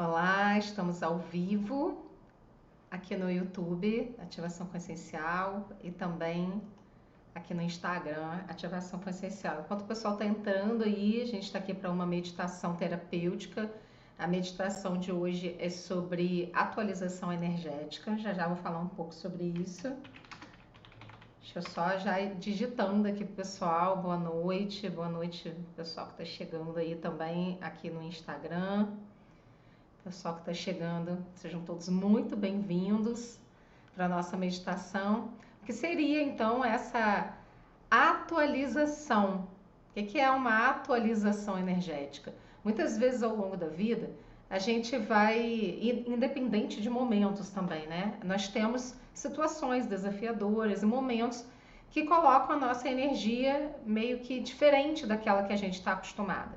[0.00, 2.06] Olá, estamos ao vivo
[2.88, 6.62] aqui no YouTube, Ativação Consciencial, e também
[7.34, 9.62] aqui no Instagram, Ativação Consciencial.
[9.62, 13.68] Enquanto o pessoal está entrando aí, a gente está aqui para uma meditação terapêutica.
[14.16, 18.16] A meditação de hoje é sobre atualização energética.
[18.18, 19.92] Já já vou falar um pouco sobre isso.
[21.40, 24.00] Deixa eu só já ir digitando aqui pro pessoal.
[24.00, 28.86] Boa noite, boa noite, pessoal que está chegando aí também aqui no Instagram
[30.08, 33.38] pessoal que está chegando, sejam todos muito bem-vindos
[33.94, 35.34] para a nossa meditação,
[35.66, 37.34] que seria então essa
[37.90, 39.46] atualização.
[39.94, 42.34] O que é uma atualização energética?
[42.64, 44.10] Muitas vezes ao longo da vida,
[44.48, 48.18] a gente vai, independente de momentos também, né?
[48.24, 51.44] Nós temos situações desafiadoras e momentos
[51.90, 56.56] que colocam a nossa energia meio que diferente daquela que a gente está acostumada.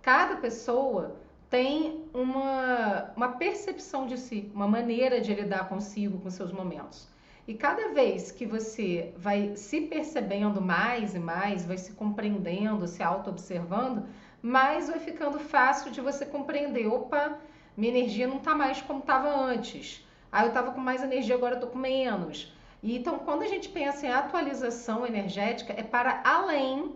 [0.00, 6.50] Cada pessoa tem uma, uma percepção de si, uma maneira de lidar consigo, com seus
[6.50, 7.08] momentos.
[7.46, 13.02] E cada vez que você vai se percebendo mais e mais, vai se compreendendo, se
[13.02, 14.06] auto-observando,
[14.42, 17.38] mais vai ficando fácil de você compreender: opa,
[17.76, 20.06] minha energia não está mais como estava antes.
[20.32, 22.52] Ah, eu estava com mais energia, agora eu estou com menos.
[22.82, 26.94] E, então, quando a gente pensa em atualização energética, é para além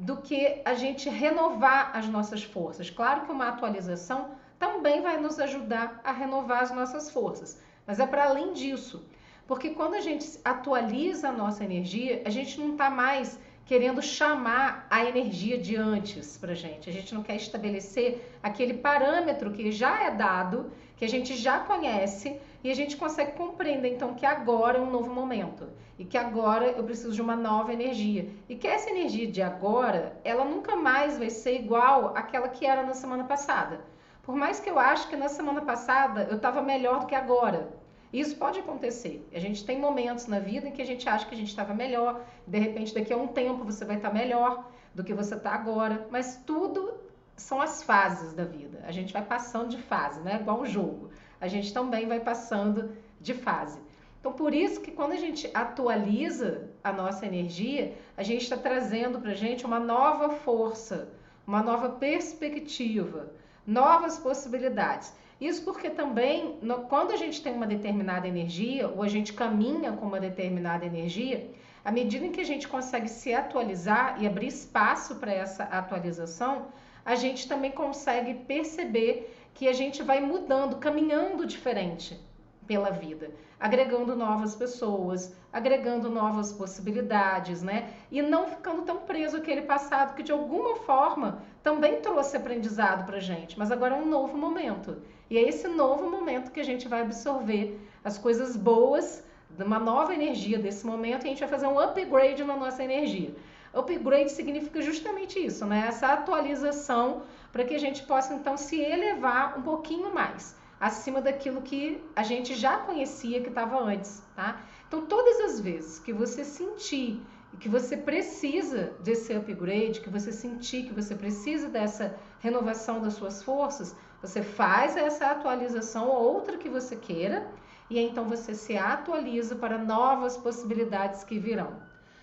[0.00, 2.88] do que a gente renovar as nossas forças.
[2.88, 8.06] Claro que uma atualização também vai nos ajudar a renovar as nossas forças, mas é
[8.06, 9.04] para além disso.
[9.46, 14.86] Porque quando a gente atualiza a nossa energia, a gente não está mais querendo chamar
[14.88, 16.88] a energia de antes para gente.
[16.88, 21.60] A gente não quer estabelecer aquele parâmetro que já é dado, que a gente já
[21.60, 26.18] conhece e a gente consegue compreender então que agora é um novo momento e que
[26.18, 30.76] agora eu preciso de uma nova energia e que essa energia de agora ela nunca
[30.76, 33.80] mais vai ser igual àquela que era na semana passada.
[34.22, 37.68] Por mais que eu ache que na semana passada eu estava melhor do que agora,
[38.12, 39.26] isso pode acontecer.
[39.32, 41.72] A gente tem momentos na vida em que a gente acha que a gente estava
[41.72, 45.52] melhor, de repente daqui a um tempo você vai estar melhor do que você está
[45.52, 46.92] agora, mas tudo
[47.36, 48.82] são as fases da vida.
[48.84, 50.38] A gente vai passando de fase, né?
[50.40, 51.10] Igual um jogo
[51.40, 53.78] a gente também vai passando de fase.
[54.20, 59.18] Então, por isso que quando a gente atualiza a nossa energia, a gente está trazendo
[59.18, 61.08] para a gente uma nova força,
[61.46, 63.32] uma nova perspectiva,
[63.66, 65.14] novas possibilidades.
[65.40, 69.92] Isso porque também, no, quando a gente tem uma determinada energia, ou a gente caminha
[69.92, 71.50] com uma determinada energia,
[71.82, 76.66] à medida em que a gente consegue se atualizar e abrir espaço para essa atualização,
[77.02, 82.18] a gente também consegue perceber que a gente vai mudando, caminhando diferente
[82.66, 87.92] pela vida, agregando novas pessoas, agregando novas possibilidades, né?
[88.10, 93.18] E não ficando tão preso àquele passado que de alguma forma também trouxe aprendizado pra
[93.18, 94.98] gente, mas agora é um novo momento.
[95.28, 99.24] E é esse novo momento que a gente vai absorver as coisas boas,
[99.58, 103.34] uma nova energia desse momento, e a gente vai fazer um upgrade na nossa energia.
[103.74, 105.86] Upgrade significa justamente isso, né?
[105.88, 107.22] Essa atualização
[107.52, 112.22] para que a gente possa então se elevar um pouquinho mais acima daquilo que a
[112.22, 114.62] gente já conhecia que estava antes, tá?
[114.88, 117.22] Então, todas as vezes que você sentir
[117.58, 123.42] que você precisa desse upgrade, que você sentir que você precisa dessa renovação das suas
[123.42, 127.48] forças, você faz essa atualização ou outra que você queira
[127.88, 131.74] e então você se atualiza para novas possibilidades que virão.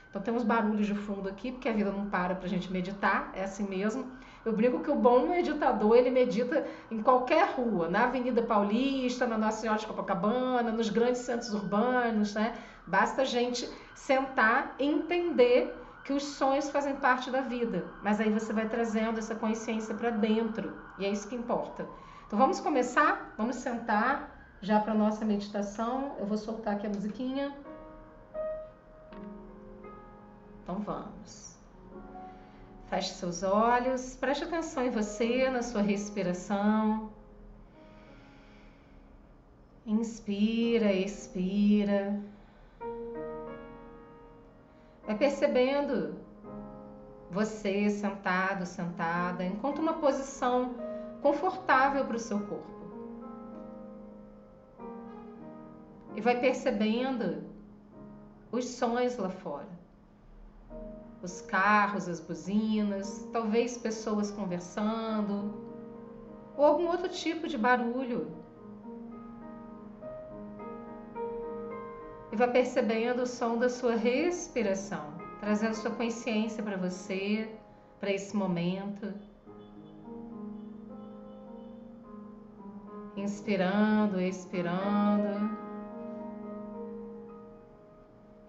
[0.10, 2.72] Então tem uns barulhos de fundo aqui, porque a vida não para para a gente
[2.72, 4.10] meditar, é assim mesmo.
[4.48, 9.38] Eu brinco que o bom meditador, ele medita em qualquer rua, na Avenida Paulista, na
[9.38, 12.54] Nossa Senhora de Copacabana, nos grandes centros urbanos, né?
[12.88, 15.76] Basta a gente sentar e entender
[16.06, 20.12] que os sonhos fazem parte da vida, mas aí você vai trazendo essa consciência para
[20.12, 21.86] dentro, e é isso que importa.
[22.26, 23.34] Então vamos começar?
[23.38, 26.16] Vamos sentar já para nossa meditação.
[26.20, 27.54] Eu vou soltar aqui a musiquinha.
[30.64, 31.57] Então vamos.
[32.90, 37.10] Feche seus olhos, preste atenção em você, na sua respiração.
[39.86, 42.18] Inspira, expira.
[45.06, 46.16] Vai percebendo
[47.30, 50.76] você sentado, sentada, encontra uma posição
[51.22, 52.78] confortável para o seu corpo.
[56.16, 57.44] E vai percebendo
[58.50, 59.77] os sons lá fora
[61.22, 65.68] os carros, as buzinas, talvez pessoas conversando
[66.56, 68.28] ou algum outro tipo de barulho.
[72.32, 77.50] E vai percebendo o som da sua respiração, trazendo sua consciência para você,
[78.00, 79.14] para esse momento.
[83.16, 85.58] Inspirando, expirando.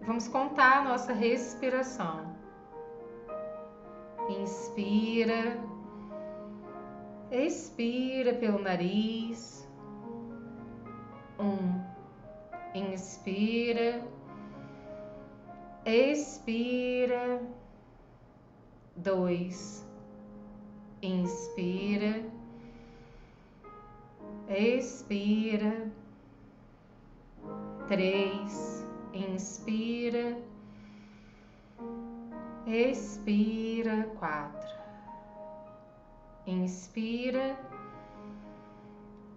[0.02, 2.34] Vamos contar a nossa respiração.
[4.28, 5.58] Inspira,
[7.30, 9.66] expira pelo nariz.
[11.38, 11.82] Um,
[12.74, 14.04] inspira,
[15.86, 17.40] expira.
[18.96, 19.86] Dois,
[21.00, 22.24] inspira,
[24.48, 25.90] expira.
[27.86, 28.84] Três,
[29.14, 30.36] inspira,
[32.68, 34.10] expira.
[34.18, 34.76] Quatro,
[36.46, 37.58] inspira,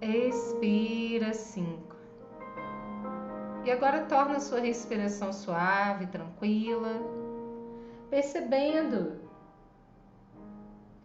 [0.02, 1.34] expira.
[1.34, 1.96] Cinco.
[3.64, 7.00] E agora torna a sua respiração suave, tranquila,
[8.10, 9.22] percebendo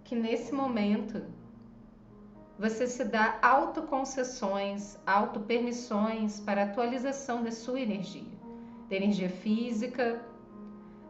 [0.03, 1.23] que nesse momento
[2.59, 8.33] você se dá autoconcessões, autopermissões para a atualização da sua energia,
[8.89, 10.25] da energia física,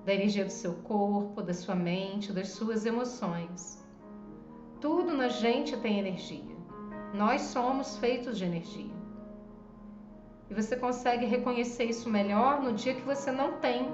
[0.06, 3.84] da energia do seu corpo, da sua mente, das suas emoções.
[4.80, 6.56] Tudo na gente tem energia.
[7.12, 8.94] Nós somos feitos de energia.
[10.48, 13.92] E você consegue reconhecer isso melhor no dia que você não tem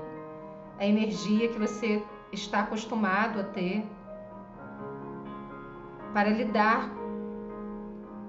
[0.79, 3.83] a energia que você está acostumado a ter
[6.13, 6.91] para lidar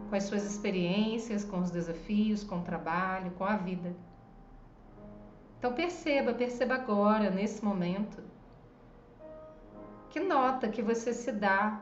[0.10, 3.94] com as suas experiências, com os desafios, com o trabalho, com a vida.
[5.64, 8.22] Então perceba, perceba agora, nesse momento,
[10.10, 11.82] que nota que você se dá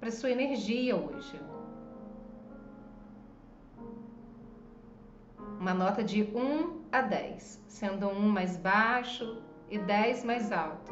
[0.00, 1.38] para sua energia hoje.
[5.58, 10.90] Uma nota de 1 a 10, sendo 1 mais baixo e 10 mais alto.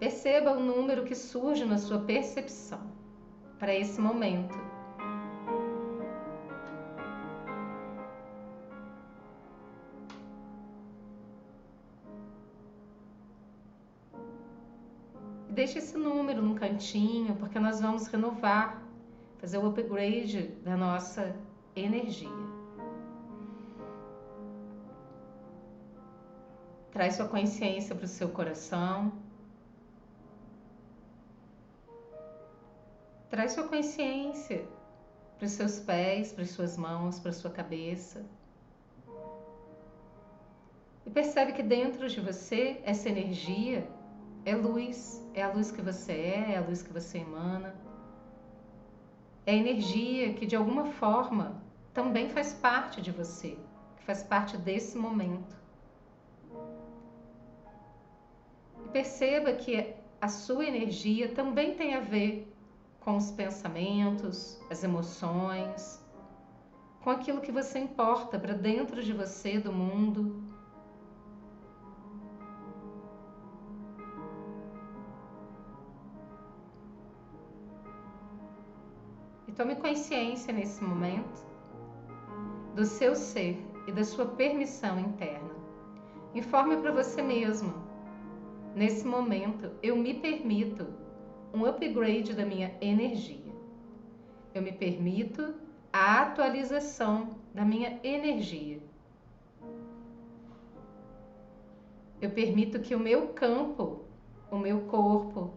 [0.00, 2.80] Perceba o número que surge na sua percepção
[3.60, 4.69] para esse momento.
[15.72, 18.82] Deixe esse número num cantinho, porque nós vamos renovar,
[19.38, 21.36] fazer o upgrade da nossa
[21.76, 22.28] energia.
[26.90, 29.12] Traz sua consciência para o seu coração.
[33.28, 34.66] Traz sua consciência
[35.38, 38.26] para os seus pés, para as suas mãos, para a sua cabeça.
[41.06, 43.88] E percebe que dentro de você, essa energia
[44.44, 47.74] é luz, é a luz que você é, é a luz que você emana.
[49.46, 53.58] É energia que de alguma forma também faz parte de você,
[53.96, 55.56] que faz parte desse momento.
[58.84, 62.52] E perceba que a sua energia também tem a ver
[63.00, 66.00] com os pensamentos, as emoções,
[67.02, 70.49] com aquilo que você importa para dentro de você, do mundo.
[79.60, 81.46] Tome consciência nesse momento
[82.74, 85.50] do seu ser e da sua permissão interna.
[86.34, 87.74] Informe para você mesmo.
[88.74, 90.86] Nesse momento, eu me permito
[91.52, 93.52] um upgrade da minha energia.
[94.54, 95.54] Eu me permito
[95.92, 98.80] a atualização da minha energia.
[102.18, 104.06] Eu permito que o meu campo,
[104.50, 105.52] o meu corpo,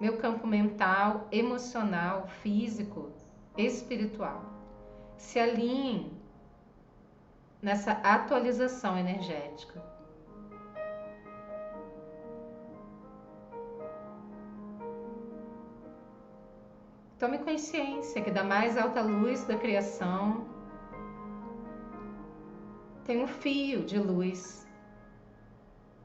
[0.00, 3.12] meu campo mental, emocional, físico,
[3.56, 4.44] espiritual,
[5.16, 6.12] se alinhem
[7.62, 9.82] nessa atualização energética.
[17.18, 20.46] Tome consciência que da mais alta luz da criação
[23.04, 24.66] tem um fio de luz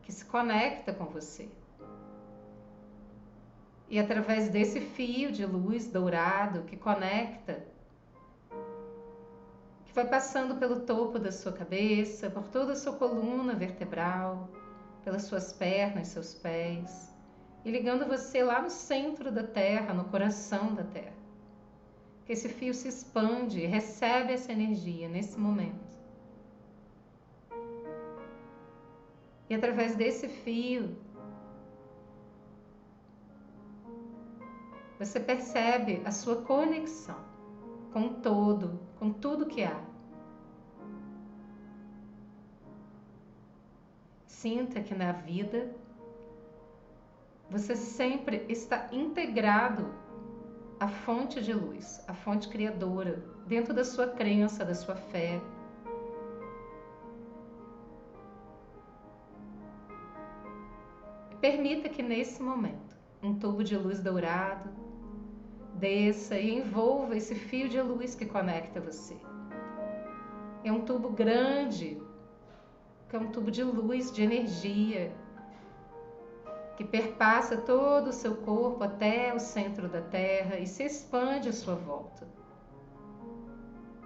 [0.03, 1.49] que se conecta com você.
[3.89, 7.65] E através desse fio de luz dourado que conecta,
[9.85, 14.47] que vai passando pelo topo da sua cabeça, por toda a sua coluna vertebral,
[15.03, 17.11] pelas suas pernas, seus pés,
[17.65, 21.17] e ligando você lá no centro da Terra, no coração da Terra.
[22.25, 25.89] Que esse fio se expande e recebe essa energia nesse momento.
[29.49, 30.95] E através desse fio,
[34.99, 37.15] você percebe a sua conexão
[37.93, 39.81] com o todo, com tudo que há.
[44.27, 45.73] Sinta que na vida
[47.49, 49.87] você sempre está integrado
[50.79, 55.41] a fonte de luz, a fonte criadora, dentro da sua crença, da sua fé.
[61.39, 64.88] Permita que nesse momento um tubo de luz dourado
[65.79, 69.17] desça e envolva esse fio de luz que conecta você.
[70.63, 72.01] É um tubo grande,
[73.07, 75.11] que é um tubo de luz, de energia,
[76.75, 81.53] que perpassa todo o seu corpo até o centro da Terra e se expande à
[81.53, 82.27] sua volta,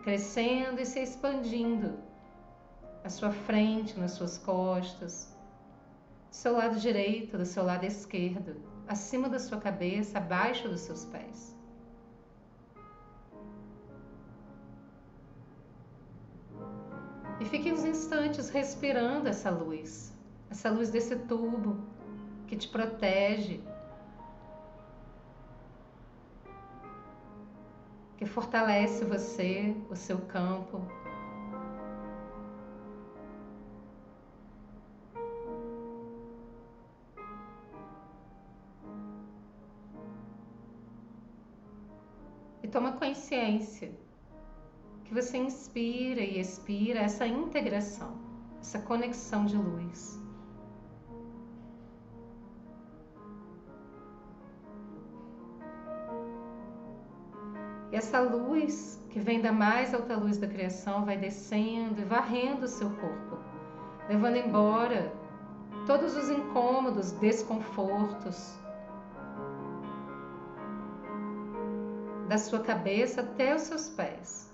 [0.04, 2.00] crescendo e se expandindo
[3.04, 5.36] à sua frente, nas suas costas,
[6.30, 8.56] do seu lado direito, do seu lado esquerdo,
[8.88, 11.53] acima da sua cabeça, abaixo dos seus pés.
[17.44, 20.18] E fique uns instantes respirando essa luz,
[20.50, 21.78] essa luz desse tubo
[22.48, 23.62] que te protege,
[28.16, 30.82] que fortalece você, o seu campo.
[42.72, 43.92] Toma consciência
[45.14, 48.18] você inspira e expira essa integração,
[48.60, 50.20] essa conexão de luz.
[57.92, 62.66] E essa luz que vem da mais alta luz da criação vai descendo e varrendo
[62.66, 63.38] o seu corpo,
[64.10, 65.14] levando embora
[65.86, 68.58] todos os incômodos, desconfortos
[72.28, 74.53] da sua cabeça até os seus pés.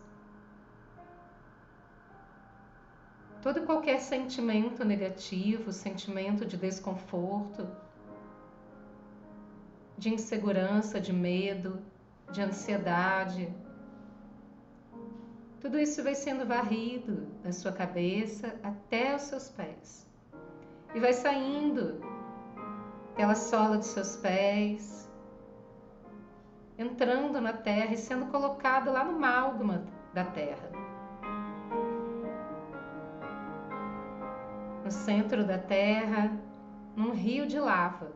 [3.41, 7.67] Todo e qualquer sentimento negativo, sentimento de desconforto,
[9.98, 11.81] de insegurança, de medo,
[12.31, 13.53] de ansiedade.
[15.62, 20.08] Tudo isso vai sendo varrido da sua cabeça até os seus pés.
[20.93, 22.01] E vai saindo
[23.15, 25.10] pela sola dos seus pés,
[26.77, 30.78] entrando na terra e sendo colocado lá no málgama da terra.
[34.89, 36.36] No centro da terra,
[36.96, 38.12] num rio de lava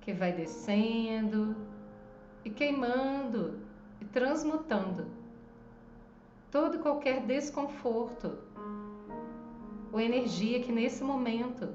[0.00, 1.56] que vai descendo,
[2.44, 3.58] e queimando
[4.00, 5.08] e transmutando
[6.48, 8.38] todo qualquer desconforto
[9.92, 11.74] ou energia que nesse momento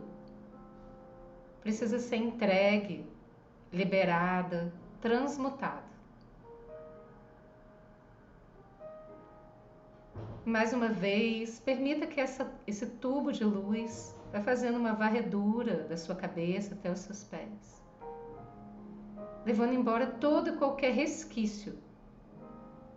[1.59, 3.05] precisa ser entregue,
[3.69, 5.88] liberada, transmutada.
[10.49, 15.95] Mais uma vez, permita que essa, esse tubo de luz vá fazendo uma varredura da
[15.95, 17.79] sua cabeça até os seus pés
[19.45, 21.77] levando embora todo e qualquer resquício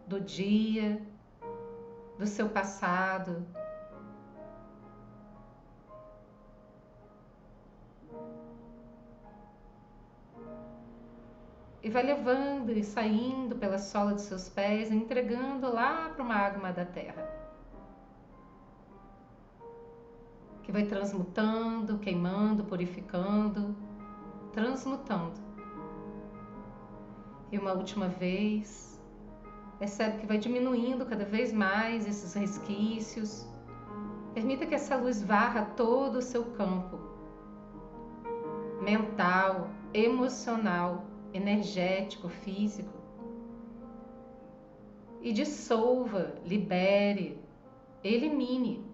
[0.06, 1.00] do dia,
[2.18, 3.46] do seu passado.
[11.82, 16.70] E vai levando e saindo pela sola dos seus pés, entregando lá para uma água
[16.70, 17.41] da terra.
[20.62, 23.74] Que vai transmutando, queimando, purificando,
[24.52, 25.52] transmutando
[27.52, 28.98] e uma última vez.
[29.78, 33.46] Percebe que vai diminuindo cada vez mais esses resquícios.
[34.32, 36.98] Permita que essa luz varra todo o seu campo
[38.80, 42.90] mental, emocional, energético, físico.
[45.20, 47.38] E dissolva, libere,
[48.02, 48.84] elimine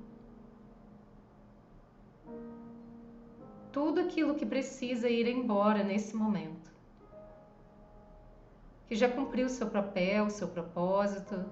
[3.72, 6.68] tudo aquilo que precisa ir embora nesse momento
[8.88, 11.44] que já cumpriu seu papel, seu propósito.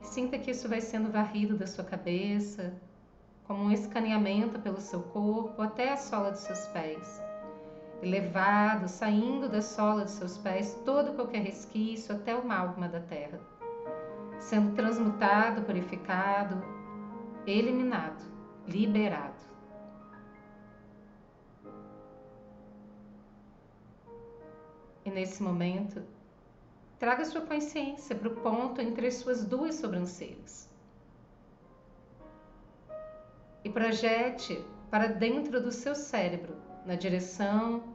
[0.00, 2.72] Sinta que isso vai sendo varrido da sua cabeça,
[3.44, 7.22] como um escaneamento pelo seu corpo até a sola dos seus pés.
[8.02, 13.00] E levado, saindo da sola dos seus pés, todo qualquer resquício até o magma da
[13.00, 13.38] terra,
[14.38, 16.62] sendo transmutado, purificado,
[17.46, 18.24] eliminado,
[18.66, 19.35] liberado.
[25.06, 26.02] E nesse momento,
[26.98, 30.68] traga sua consciência para o ponto entre as suas duas sobrancelhas.
[33.62, 37.94] E projete para dentro do seu cérebro, na direção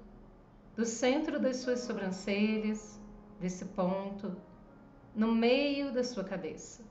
[0.74, 2.98] do centro das suas sobrancelhas,
[3.41, 4.34] desse ponto,
[5.13, 6.82] no meio da sua cabeça.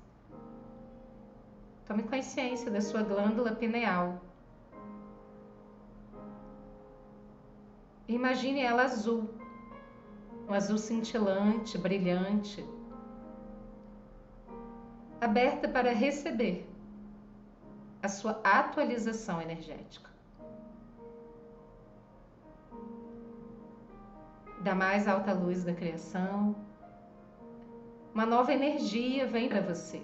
[1.86, 4.20] Tome consciência da sua glândula pineal.
[8.06, 9.39] Imagine ela azul,
[10.50, 12.66] um azul cintilante, brilhante,
[15.20, 16.68] aberta para receber
[18.02, 20.10] a sua atualização energética.
[24.60, 26.56] Da mais alta luz da criação,
[28.12, 30.02] uma nova energia vem para você,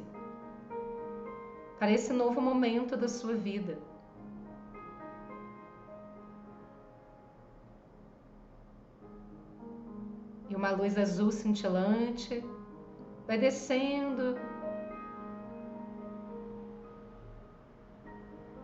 [1.81, 3.77] para esse novo momento da sua vida.
[10.57, 12.43] Uma luz azul cintilante
[13.27, 14.39] vai descendo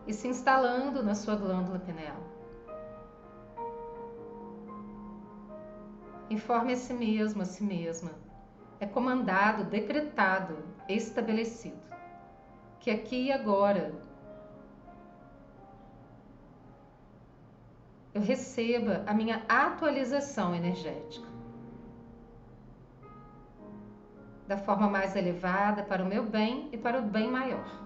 [0.07, 2.17] e se instalando na sua glândula pineal.
[6.31, 8.09] Informe a si mesmo, a si mesma.
[8.79, 10.57] É comandado, decretado,
[10.89, 11.77] estabelecido.
[12.79, 13.93] Que aqui e agora
[18.15, 21.32] eu receba a minha atualização energética.
[24.47, 27.83] Da forma mais elevada para o meu bem e para o bem maior.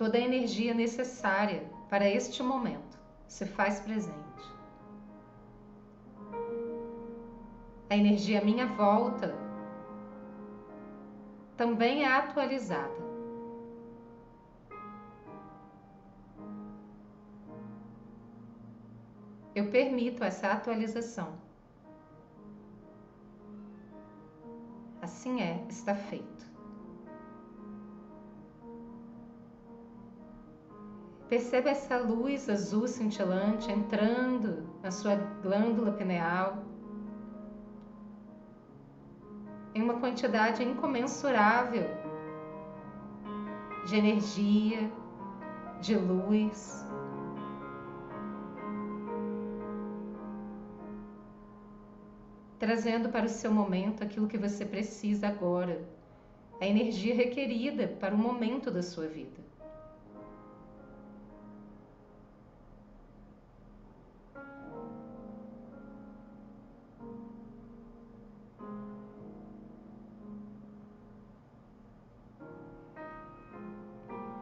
[0.00, 2.98] toda a energia necessária para este momento
[3.28, 4.44] se faz presente.
[7.90, 9.34] A energia à minha volta
[11.54, 13.10] também é atualizada.
[19.54, 21.49] Eu permito essa atualização.
[25.10, 26.46] Assim é, está feito.
[31.28, 36.62] Perceba essa luz azul cintilante entrando na sua glândula pineal
[39.74, 41.88] em uma quantidade incomensurável
[43.88, 44.92] de energia,
[45.80, 46.86] de luz.
[52.60, 55.82] Trazendo para o seu momento aquilo que você precisa agora,
[56.60, 59.40] a energia requerida para o momento da sua vida.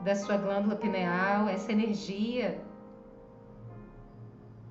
[0.02, 2.58] da sua glândula pineal, essa energia,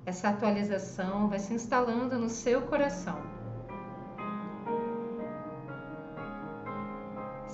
[0.04, 3.27] essa atualização vai se instalando no seu coração.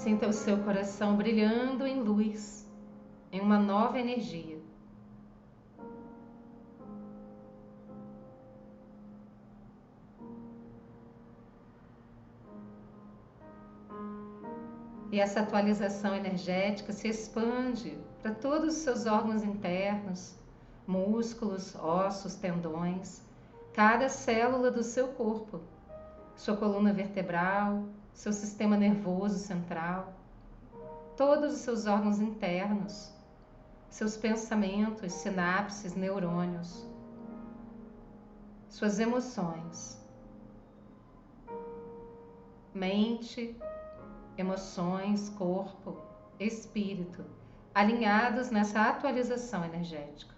[0.05, 2.69] Sinta o seu coração brilhando em luz,
[3.33, 4.59] em uma nova energia.
[15.11, 20.39] E essa atualização energética se expande para todos os seus órgãos internos,
[20.87, 23.23] músculos, ossos, tendões,
[23.73, 25.63] cada célula do seu corpo,
[26.37, 27.85] sua coluna vertebral,
[28.15, 30.15] seu sistema nervoso central,
[31.17, 33.13] todos os seus órgãos internos,
[33.91, 36.87] seus pensamentos, sinapses, neurônios,
[38.69, 40.01] suas emoções,
[42.73, 43.57] mente,
[44.39, 45.99] emoções, corpo,
[46.41, 47.25] espírito,
[47.75, 50.34] alinhados nessa atualização energética.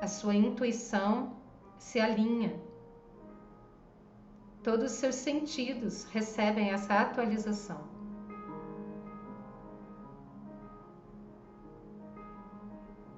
[0.00, 1.36] A sua intuição
[1.78, 2.58] se alinha.
[4.62, 7.80] Todos os seus sentidos recebem essa atualização.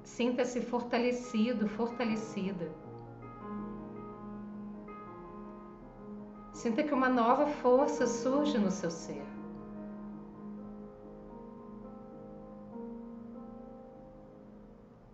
[0.04, 2.70] Sinta-se fortalecido, fortalecida
[6.62, 9.26] Sinta que uma nova força surge no seu ser.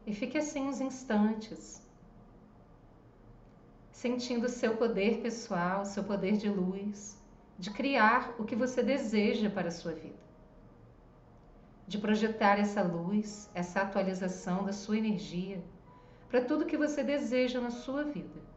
[0.08, 1.86] E fique assim uns instantes,
[3.92, 7.22] sentindo seu poder pessoal, seu poder de luz,
[7.58, 10.24] de criar o que você deseja para a sua vida,
[11.86, 15.62] de projetar essa luz, essa atualização da sua energia
[16.30, 18.47] para tudo que você deseja na sua vida.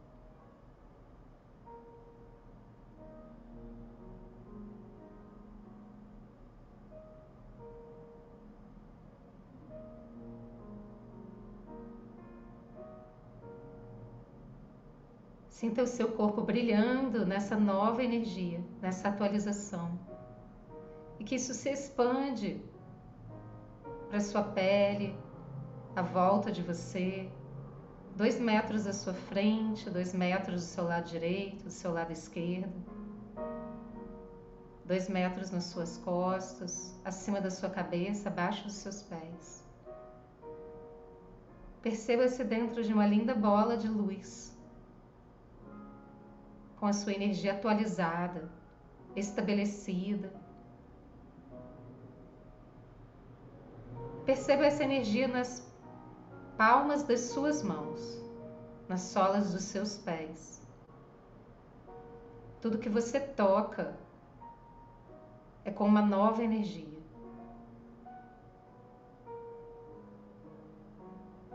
[15.62, 19.96] Sinta o seu corpo brilhando nessa nova energia, nessa atualização.
[21.20, 22.60] E que isso se expande
[24.08, 25.16] para sua pele,
[25.94, 27.30] à volta de você,
[28.16, 32.74] dois metros à sua frente, dois metros do seu lado direito, do seu lado esquerdo.
[34.84, 39.64] dois metros nas suas costas, acima da sua cabeça, abaixo dos seus pés.
[41.80, 44.51] Perceba-se dentro de uma linda bola de luz,
[46.82, 48.50] com a sua energia atualizada,
[49.14, 50.32] estabelecida.
[54.26, 55.64] Perceba essa energia nas
[56.58, 58.20] palmas das suas mãos,
[58.88, 60.60] nas solas dos seus pés.
[62.60, 63.96] Tudo que você toca
[65.64, 66.98] é com uma nova energia.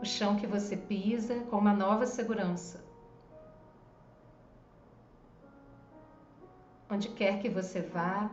[0.00, 2.87] O chão que você pisa é com uma nova segurança.
[6.90, 8.30] Onde quer que você vá,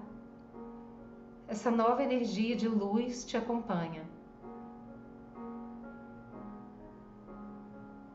[1.48, 4.04] essa nova energia de luz te acompanha.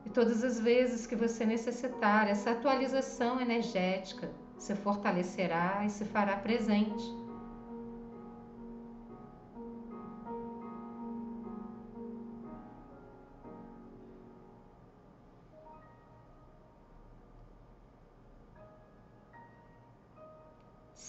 [0.07, 6.37] E todas as vezes que você necessitar essa atualização energética, se fortalecerá e se fará
[6.37, 7.19] presente.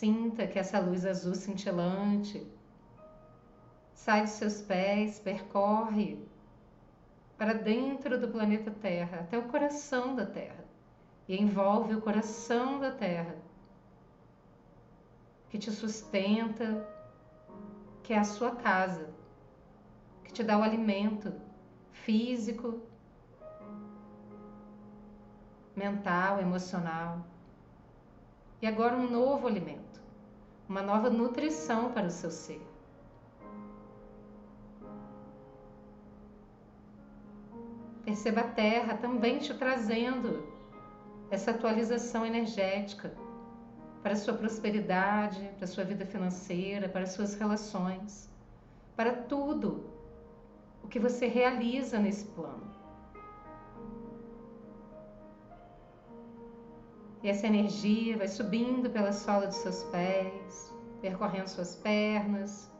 [0.02, 2.44] Sinta que essa luz azul cintilante
[3.94, 6.18] sai dos seus pés, percorre
[7.38, 10.66] para dentro do planeta Terra, até o coração da Terra
[11.28, 13.36] e envolve o coração da terra,
[15.52, 16.84] que te sustenta,
[18.02, 19.08] que é a sua casa,
[20.24, 21.32] que te dá o alimento
[21.92, 22.82] físico,
[25.76, 27.24] mental, emocional.
[28.62, 29.91] E agora um novo alimento,
[30.72, 32.62] uma nova nutrição para o seu ser.
[38.06, 40.48] Perceba a terra também te trazendo
[41.30, 43.14] essa atualização energética
[44.02, 48.30] para a sua prosperidade, para a sua vida financeira, para as suas relações,
[48.96, 49.90] para tudo
[50.82, 52.71] o que você realiza nesse plano.
[57.24, 62.72] E essa energia vai subindo pela sola dos seus pés, percorrendo suas pernas,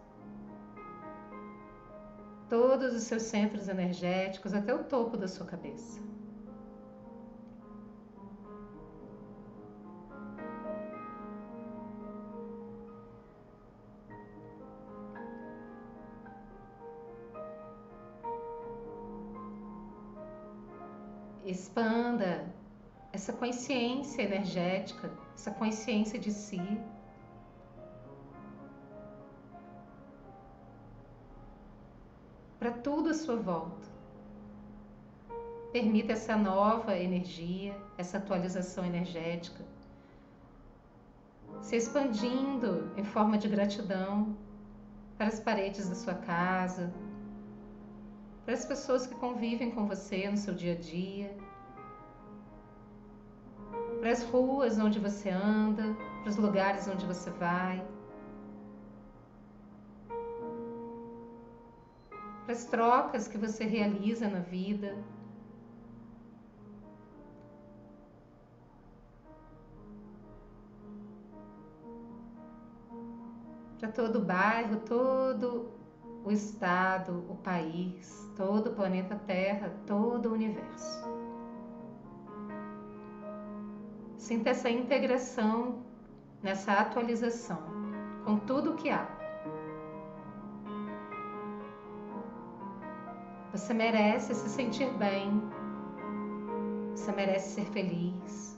[2.50, 6.02] todos os seus centros energéticos até o topo da sua cabeça.
[21.44, 22.61] expanda
[23.14, 26.62] essa consciência energética, essa consciência de si.
[32.60, 33.90] Para tudo à sua volta.
[35.72, 39.64] Permita essa nova energia, essa atualização energética
[41.62, 44.36] se expandindo em forma de gratidão
[45.18, 46.92] para as paredes da sua casa,
[48.44, 51.36] para as pessoas que convivem com você no seu dia a dia,
[54.02, 57.86] para as ruas onde você anda, para os lugares onde você vai,
[62.44, 64.98] para as trocas que você realiza na vida.
[73.80, 75.72] Para todo o bairro, todo
[76.26, 81.11] o estado, o país, todo o planeta Terra, todo o universo.
[84.32, 85.84] Sinta essa integração,
[86.42, 87.62] nessa atualização
[88.24, 89.06] com tudo o que há.
[93.52, 95.44] Você merece se sentir bem,
[96.96, 98.58] você merece ser feliz.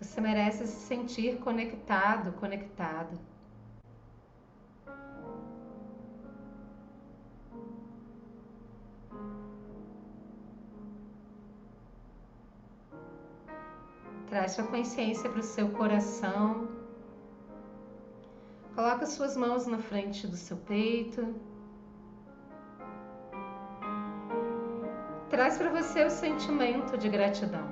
[0.00, 3.31] Você merece se sentir conectado, conectada.
[14.32, 16.66] Traz sua consciência para o seu coração.
[18.74, 21.34] Coloca suas mãos na frente do seu peito.
[25.28, 27.68] Traz para você o sentimento de gratidão.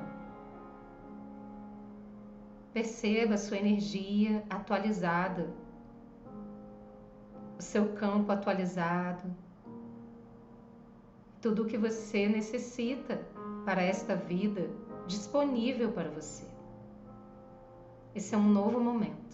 [2.75, 5.49] Perceba a sua energia atualizada,
[7.59, 9.35] o seu campo atualizado,
[11.40, 13.18] tudo o que você necessita
[13.64, 14.68] para esta vida
[15.07, 16.49] disponível para você.
[18.14, 19.31] Esse é um novo momento.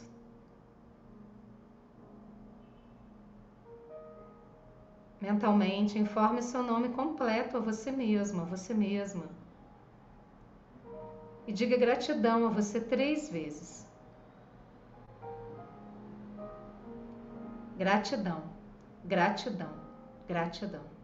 [5.26, 9.24] mentalmente, informe seu nome completo a você mesmo, a você mesma.
[11.46, 13.86] E diga gratidão a você três vezes.
[17.76, 18.42] Gratidão,
[19.04, 19.74] gratidão,
[20.28, 20.95] gratidão.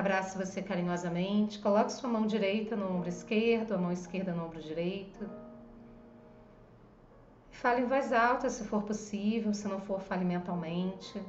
[0.00, 4.58] Abrace você carinhosamente, coloque sua mão direita no ombro esquerdo, a mão esquerda no ombro
[4.58, 5.28] direito.
[7.50, 11.22] Fale em voz alta se for possível, se não for, fale mentalmente.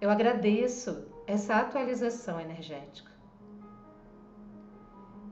[0.00, 3.10] Eu agradeço essa atualização energética.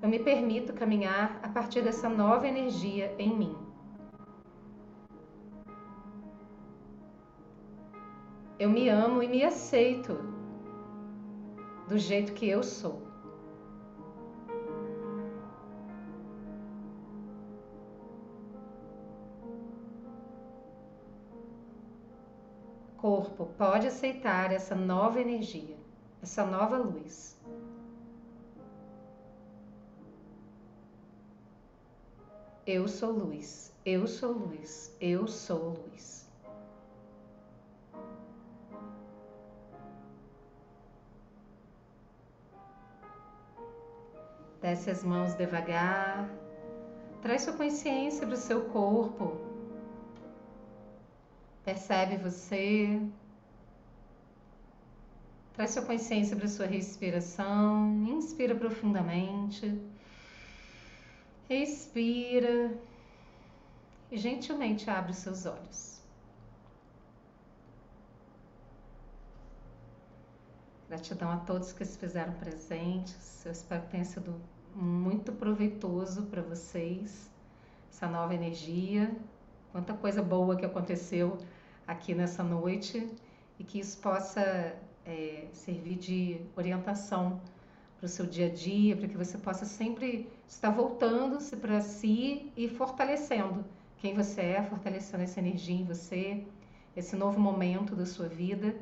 [0.03, 3.57] Eu me permito caminhar a partir dessa nova energia em mim.
[8.59, 10.38] Eu me amo e me aceito
[11.89, 13.09] do jeito que eu sou.
[22.99, 25.77] corpo pode aceitar essa nova energia,
[26.21, 27.41] essa nova luz.
[32.67, 36.28] Eu sou luz, eu sou luz, eu sou luz.
[44.61, 46.29] Desce as mãos devagar,
[47.23, 49.49] traz sua consciência para o seu corpo,
[51.69, 52.99] Percebe você.
[55.53, 58.07] Traz sua consciência para sua respiração.
[58.09, 59.79] Inspira profundamente.
[61.47, 62.73] Respira.
[64.11, 65.98] E gentilmente abre os seus olhos.
[70.89, 73.45] Gratidão a todos que se fizeram presentes.
[73.45, 74.35] Eu espero que tenha sido
[74.75, 77.31] muito proveitoso para vocês
[77.91, 79.15] essa nova energia.
[79.71, 81.37] Quanta coisa boa que aconteceu
[81.87, 83.07] aqui nessa noite
[83.59, 84.41] e que isso possa
[85.05, 87.39] é, servir de orientação
[87.99, 92.51] para o seu dia a dia, para que você possa sempre estar voltando-se para si
[92.57, 93.63] e fortalecendo
[93.99, 96.47] quem você é, fortalecendo essa energia em você,
[96.97, 98.75] esse novo momento da sua vida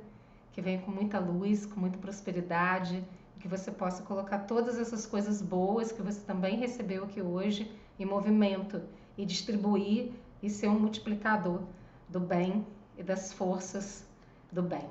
[0.56, 3.04] que vem com muita luz, com muita prosperidade,
[3.38, 8.06] que você possa colocar todas essas coisas boas que você também recebeu aqui hoje em
[8.06, 8.80] movimento
[9.18, 11.60] e distribuir e ser um multiplicador
[12.08, 12.66] do bem
[12.96, 14.08] e das forças
[14.50, 14.88] do bem.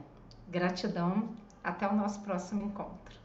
[0.48, 1.30] Gratidão,
[1.64, 3.25] até o nosso próximo encontro.